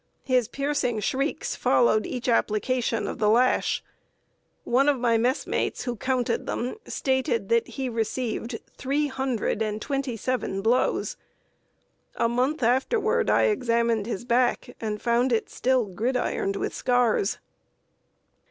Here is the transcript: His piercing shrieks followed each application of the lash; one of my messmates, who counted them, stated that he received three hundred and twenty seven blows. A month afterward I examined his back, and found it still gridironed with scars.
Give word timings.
His 0.23 0.47
piercing 0.47 0.99
shrieks 1.01 1.55
followed 1.55 2.07
each 2.07 2.27
application 2.27 3.05
of 3.07 3.19
the 3.19 3.29
lash; 3.29 3.83
one 4.63 4.89
of 4.89 4.97
my 4.97 5.15
messmates, 5.15 5.83
who 5.83 5.95
counted 5.95 6.47
them, 6.47 6.77
stated 6.87 7.49
that 7.49 7.67
he 7.67 7.87
received 7.87 8.59
three 8.75 9.05
hundred 9.09 9.61
and 9.61 9.79
twenty 9.79 10.17
seven 10.17 10.63
blows. 10.63 11.17
A 12.15 12.27
month 12.27 12.63
afterward 12.63 13.29
I 13.29 13.43
examined 13.43 14.07
his 14.07 14.25
back, 14.25 14.75
and 14.81 14.99
found 14.99 15.31
it 15.31 15.51
still 15.51 15.85
gridironed 15.85 16.55
with 16.55 16.73
scars. 16.73 17.37